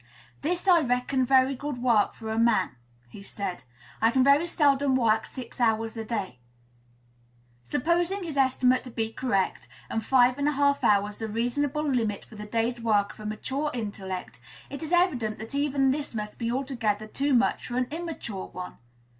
'This 0.41 0.67
I 0.67 0.81
reckon 0.81 1.27
very 1.27 1.53
good 1.53 1.77
work 1.77 2.15
for 2.15 2.29
a 2.31 2.39
man,' 2.39 2.71
he 3.07 3.21
said. 3.21 3.65
'I 4.01 4.09
can 4.09 4.23
very 4.23 4.47
seldom 4.47 4.95
work 4.95 5.27
six 5.27 5.59
hours 5.59 5.95
a 5.95 6.03
day.' 6.03 6.39
Supposing 7.63 8.23
his 8.23 8.35
estimate 8.35 8.83
to 8.85 8.89
be 8.89 9.13
correct, 9.13 9.67
and 9.91 10.03
five 10.03 10.39
and 10.39 10.47
a 10.47 10.53
half 10.53 10.83
hours 10.83 11.19
the 11.19 11.27
reasonable 11.27 11.87
limit 11.87 12.25
for 12.25 12.35
the 12.35 12.47
day's 12.47 12.81
work 12.81 13.13
of 13.13 13.19
a 13.19 13.25
mature 13.27 13.69
intellect, 13.75 14.39
it 14.71 14.81
is 14.81 14.91
evident 14.91 15.37
that 15.37 15.53
even 15.53 15.91
this 15.91 16.15
must 16.15 16.39
be 16.39 16.51
altogether 16.51 17.05
too 17.05 17.35
much 17.35 17.67
for 17.67 17.77
an 17.77 17.85
immature 17.91 18.47
one. 18.47 18.79